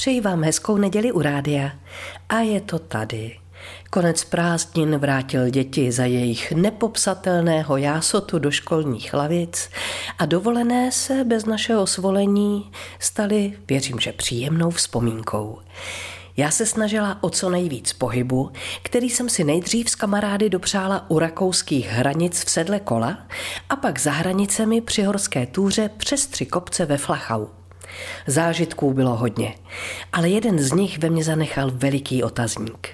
Přeji 0.00 0.20
vám 0.20 0.42
hezkou 0.44 0.76
neděli 0.76 1.12
u 1.12 1.22
rádia. 1.22 1.72
A 2.28 2.38
je 2.38 2.60
to 2.60 2.78
tady. 2.78 3.38
Konec 3.90 4.24
prázdnin 4.24 4.98
vrátil 4.98 5.50
děti 5.50 5.92
za 5.92 6.04
jejich 6.04 6.52
nepopsatelného 6.52 7.76
jásotu 7.76 8.38
do 8.38 8.50
školních 8.50 9.14
lavic 9.14 9.70
a 10.18 10.26
dovolené 10.26 10.92
se 10.92 11.24
bez 11.24 11.44
našeho 11.44 11.86
svolení 11.86 12.70
staly, 12.98 13.52
věřím, 13.68 14.00
že 14.00 14.12
příjemnou 14.12 14.70
vzpomínkou. 14.70 15.58
Já 16.36 16.50
se 16.50 16.66
snažila 16.66 17.18
o 17.20 17.30
co 17.30 17.50
nejvíc 17.50 17.92
pohybu, 17.92 18.50
který 18.82 19.10
jsem 19.10 19.28
si 19.28 19.44
nejdřív 19.44 19.90
s 19.90 19.94
kamarády 19.94 20.50
dopřála 20.50 21.10
u 21.10 21.18
rakouských 21.18 21.88
hranic 21.88 22.44
v 22.44 22.50
sedle 22.50 22.80
kola 22.80 23.18
a 23.68 23.76
pak 23.76 24.00
za 24.00 24.10
hranicemi 24.10 24.80
při 24.80 25.02
horské 25.02 25.46
túře 25.46 25.90
přes 25.96 26.26
tři 26.26 26.46
kopce 26.46 26.86
ve 26.86 26.96
Flachau. 26.96 27.59
Zážitků 28.26 28.92
bylo 28.92 29.16
hodně, 29.16 29.54
ale 30.12 30.28
jeden 30.28 30.58
z 30.58 30.72
nich 30.72 30.98
ve 30.98 31.10
mně 31.10 31.24
zanechal 31.24 31.70
veliký 31.74 32.22
otazník. 32.22 32.88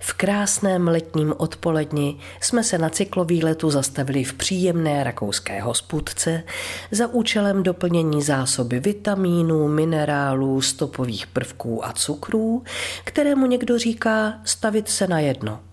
V 0.00 0.12
krásném 0.12 0.88
letním 0.88 1.34
odpoledni 1.36 2.16
jsme 2.40 2.64
se 2.64 2.78
na 2.78 2.88
cyklovýletu 2.88 3.70
zastavili 3.70 4.24
v 4.24 4.34
příjemné 4.34 5.04
rakouské 5.04 5.60
hospůdce 5.60 6.42
za 6.90 7.06
účelem 7.06 7.62
doplnění 7.62 8.22
zásoby 8.22 8.80
vitamínů, 8.80 9.68
minerálů, 9.68 10.62
stopových 10.62 11.26
prvků 11.26 11.86
a 11.86 11.92
cukrů, 11.92 12.62
kterému 13.04 13.46
někdo 13.46 13.78
říká 13.78 14.34
stavit 14.44 14.88
se 14.88 15.06
na 15.06 15.20
jedno– 15.20 15.60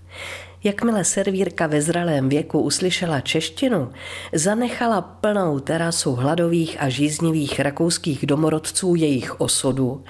Jakmile 0.63 1.03
servírka 1.03 1.67
ve 1.67 1.81
zralém 1.81 2.29
věku 2.29 2.59
uslyšela 2.59 3.19
češtinu, 3.19 3.91
zanechala 4.33 5.01
plnou 5.01 5.59
terasu 5.59 6.11
hladových 6.11 6.77
a 6.79 6.89
žíznivých 6.89 7.59
rakouských 7.59 8.25
domorodců 8.25 8.95
jejich 8.95 9.41
osudu 9.41 10.03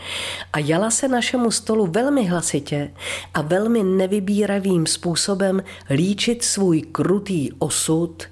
a 0.54 0.60
jala 0.60 0.92
se 0.92 1.08
našemu 1.08 1.52
stolu 1.52 1.88
velmi 1.88 2.28
hlasitě 2.28 2.92
a 3.34 3.42
velmi 3.42 3.84
nevybíravým 3.84 4.86
způsobem 4.86 5.64
líčit 5.90 6.44
svůj 6.44 6.82
krutý 6.82 7.50
osud, 7.60 8.24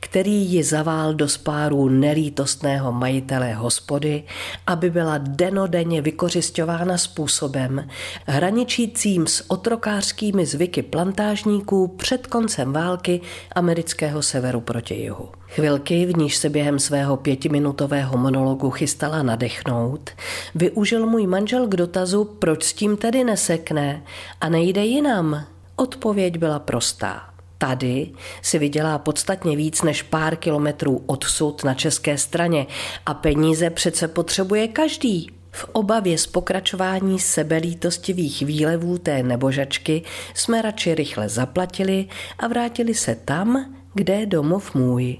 který 0.00 0.52
ji 0.52 0.64
zavál 0.64 1.14
do 1.14 1.28
spáru 1.28 1.88
nelítostného 1.88 2.92
majitele 2.92 3.54
hospody, 3.54 4.24
aby 4.66 4.90
byla 4.90 5.18
denodenně 5.18 6.02
vykořišťována 6.02 6.98
způsobem, 6.98 7.88
hraničícím 8.26 9.26
s 9.26 9.44
otrokářskými 9.50 10.46
zvyky 10.46 10.82
plantážníků 10.82 11.67
bojovníků 11.68 11.96
před 11.96 12.26
koncem 12.26 12.72
války 12.72 13.20
amerického 13.52 14.22
severu 14.22 14.60
proti 14.60 14.94
jihu. 14.94 15.28
Chvilky, 15.48 16.06
v 16.06 16.16
níž 16.16 16.36
se 16.36 16.48
během 16.48 16.78
svého 16.78 17.16
pětiminutového 17.16 18.18
monologu 18.18 18.70
chystala 18.70 19.22
nadechnout, 19.22 20.10
využil 20.54 21.06
můj 21.06 21.26
manžel 21.26 21.66
k 21.66 21.76
dotazu, 21.76 22.24
proč 22.24 22.64
s 22.64 22.72
tím 22.72 22.96
tedy 22.96 23.24
nesekne 23.24 24.02
a 24.40 24.48
nejde 24.48 24.84
jinam. 24.84 25.44
Odpověď 25.76 26.38
byla 26.38 26.58
prostá. 26.58 27.22
Tady 27.58 28.10
si 28.42 28.58
vydělá 28.58 28.98
podstatně 28.98 29.56
víc 29.56 29.82
než 29.82 30.02
pár 30.02 30.36
kilometrů 30.36 31.02
odsud 31.06 31.64
na 31.64 31.74
české 31.74 32.18
straně 32.18 32.66
a 33.06 33.14
peníze 33.14 33.70
přece 33.70 34.08
potřebuje 34.08 34.68
každý. 34.68 35.37
V 35.58 35.64
obavě 35.72 36.18
z 36.18 36.26
pokračování 36.26 37.18
sebelítostivých 37.18 38.42
výlevů 38.42 38.98
té 38.98 39.22
nebožačky 39.22 40.02
jsme 40.34 40.62
radši 40.62 40.94
rychle 40.94 41.28
zaplatili 41.28 42.06
a 42.38 42.48
vrátili 42.48 42.94
se 42.94 43.14
tam, 43.14 43.74
kde 43.94 44.14
je 44.14 44.26
domov 44.26 44.74
můj. 44.74 45.18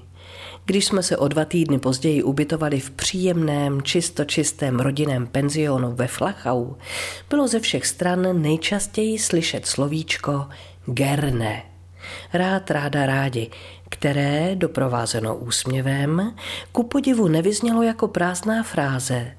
Když 0.65 0.85
jsme 0.85 1.03
se 1.03 1.17
o 1.17 1.27
dva 1.27 1.45
týdny 1.45 1.79
později 1.79 2.23
ubytovali 2.23 2.79
v 2.79 2.91
příjemném, 2.91 3.81
čistočistém 3.81 4.79
rodinném 4.79 5.27
penzionu 5.27 5.91
ve 5.95 6.07
Flachau, 6.07 6.73
bylo 7.29 7.47
ze 7.47 7.59
všech 7.59 7.87
stran 7.87 8.41
nejčastěji 8.41 9.19
slyšet 9.19 9.65
slovíčko 9.65 10.45
gerne. 10.85 11.68
Rád, 12.33 12.71
ráda, 12.71 13.05
rádi, 13.05 13.51
které, 13.89 14.55
doprovázeno 14.55 15.35
úsměvem, 15.35 16.35
ku 16.71 16.83
podivu 16.83 17.27
nevyznělo 17.27 17.83
jako 17.83 18.07
prázdná 18.07 18.63
fráze, 18.63 19.31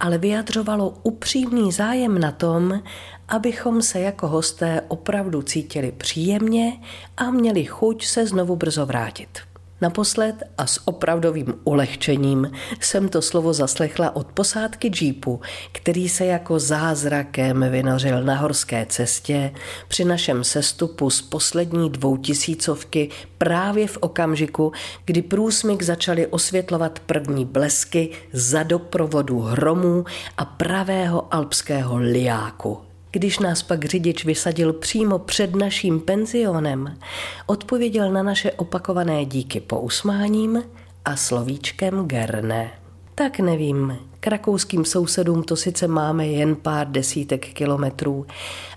ale 0.00 0.18
vyjadřovalo 0.18 0.94
upřímný 1.02 1.72
zájem 1.72 2.18
na 2.18 2.30
tom, 2.30 2.82
abychom 3.28 3.82
se 3.82 4.00
jako 4.00 4.28
hosté 4.28 4.80
opravdu 4.88 5.42
cítili 5.42 5.92
příjemně 5.92 6.72
a 7.16 7.30
měli 7.30 7.64
chuť 7.64 8.04
se 8.04 8.26
znovu 8.26 8.56
brzo 8.56 8.86
vrátit. 8.86 9.53
Naposled 9.80 10.42
a 10.58 10.66
s 10.66 10.88
opravdovým 10.88 11.54
ulehčením 11.64 12.50
jsem 12.80 13.08
to 13.08 13.22
slovo 13.22 13.52
zaslechla 13.52 14.16
od 14.16 14.26
posádky 14.26 14.88
džípu, 14.88 15.40
který 15.72 16.08
se 16.08 16.24
jako 16.24 16.58
zázrakem 16.58 17.66
vynořil 17.70 18.24
na 18.24 18.36
horské 18.36 18.86
cestě 18.86 19.52
při 19.88 20.04
našem 20.04 20.44
sestupu 20.44 21.10
z 21.10 21.22
poslední 21.22 21.90
dvoutisícovky 21.90 23.10
právě 23.38 23.86
v 23.86 23.98
okamžiku, 24.00 24.72
kdy 25.04 25.22
průsmyk 25.22 25.82
začaly 25.82 26.26
osvětlovat 26.26 26.98
první 26.98 27.44
blesky 27.44 28.10
za 28.32 28.62
doprovodu 28.62 29.40
hromů 29.40 30.04
a 30.38 30.44
pravého 30.44 31.34
alpského 31.34 31.96
liáku. 31.96 32.83
Když 33.14 33.38
nás 33.38 33.62
pak 33.62 33.84
řidič 33.84 34.24
vysadil 34.24 34.72
přímo 34.72 35.18
před 35.18 35.56
naším 35.56 36.00
penzionem, 36.00 36.98
odpověděl 37.46 38.12
na 38.12 38.22
naše 38.22 38.52
opakované 38.52 39.24
díky 39.24 39.60
pousmáním 39.60 40.62
a 41.04 41.16
slovíčkem 41.16 42.06
gerne. 42.06 42.70
Tak 43.14 43.40
nevím, 43.40 43.98
k 44.20 44.26
rakouským 44.26 44.84
sousedům 44.84 45.42
to 45.42 45.56
sice 45.56 45.88
máme 45.88 46.26
jen 46.26 46.56
pár 46.56 46.90
desítek 46.90 47.46
kilometrů, 47.46 48.26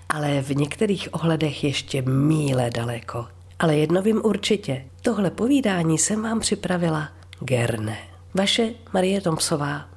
ale 0.08 0.42
v 0.42 0.56
některých 0.56 1.08
ohledech 1.12 1.64
ještě 1.64 2.02
míle 2.02 2.70
daleko. 2.70 3.26
Ale 3.58 3.76
jedno 3.76 4.02
vím 4.02 4.20
určitě, 4.24 4.84
tohle 5.02 5.30
povídání 5.30 5.98
jsem 5.98 6.22
vám 6.22 6.40
připravila 6.40 7.08
gerne. 7.40 7.98
Vaše 8.34 8.70
Marie 8.92 9.20
Tomsová. 9.20 9.88